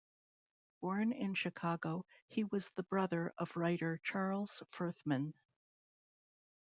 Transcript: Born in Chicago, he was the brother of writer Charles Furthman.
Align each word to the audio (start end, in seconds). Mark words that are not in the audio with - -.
Born 0.81 1.11
in 1.11 1.35
Chicago, 1.35 2.07
he 2.27 2.43
was 2.43 2.69
the 2.69 2.81
brother 2.81 3.35
of 3.37 3.55
writer 3.55 3.99
Charles 4.03 4.63
Furthman. 4.71 5.35